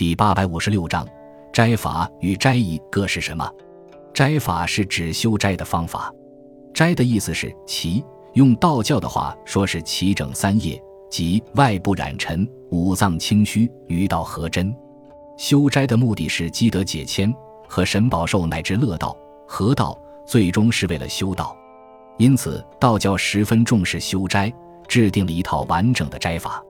[0.00, 1.06] 第八百五十六章，
[1.52, 3.46] 斋法与斋仪各是什么？
[4.14, 6.10] 斋法是指修斋的方法。
[6.72, 8.02] 斋的意思是齐，
[8.32, 14.74] 用道教的话说是齐整三业，即外部染尘，五脏清虚，与道合真。
[15.36, 17.30] 修斋的目的是积德解签，
[17.68, 19.14] 和神保寿乃至乐道、
[19.46, 19.94] 合道，
[20.24, 21.54] 最终是为了修道。
[22.16, 24.50] 因此，道教十分重视修斋，
[24.88, 26.64] 制定了一套完整的斋法。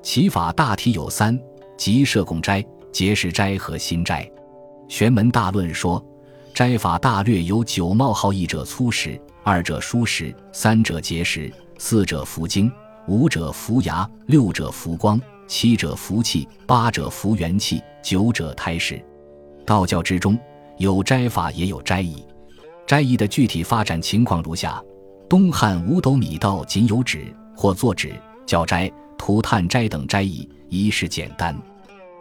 [0.00, 1.38] 其法大体有三。
[1.80, 2.62] 即摄供斋、
[2.92, 4.30] 结食斋和心斋。
[4.86, 6.04] 玄门大论说，
[6.52, 12.70] 斋法大略有九冒号：一者粗食，二者疏食，三者节食，四者服精，
[13.08, 19.02] 五者服牙，六者服光，七者服气，八者服元气，九者胎食。
[19.64, 20.38] 道教之中
[20.76, 22.22] 有斋法，也有斋仪。
[22.86, 24.84] 斋仪的具体发展情况如下：
[25.30, 28.12] 东汉五斗米道仅有纸或作纸、
[28.44, 31.58] 教斋、涂炭斋等斋仪，仪式简单。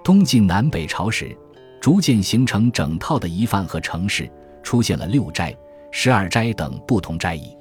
[0.09, 1.37] 东晋南北朝时，
[1.79, 4.27] 逐渐形成整套的仪范和程式，
[4.63, 5.55] 出现了六斋、
[5.91, 7.55] 十二斋等不同斋仪。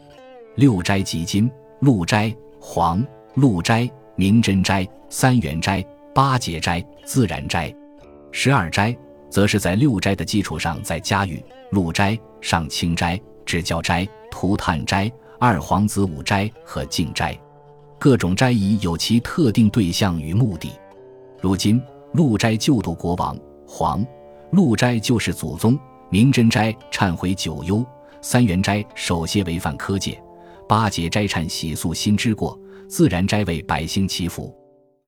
[0.55, 7.71] 六斋即金、鹿斋、黄、鹿斋、明真斋、三元斋、八节斋、自然斋；
[8.33, 8.97] 十二斋
[9.29, 17.39] 则是在六斋的基础上再加予鹿斋、上清斋、至教斋、涂炭斋、二皇子五斋和净斋。
[17.99, 20.73] 各种斋仪有其特定对象与目的。
[21.43, 21.79] 如今。
[22.13, 24.05] 鹿斋救度国王，黄
[24.51, 25.79] 鹿斋救世祖宗，
[26.11, 27.85] 明真斋忏悔九幽，
[28.23, 30.21] 三元斋首先违反科戒，
[30.67, 34.58] 八节斋忏洗素心之过，自然斋为百姓祈福。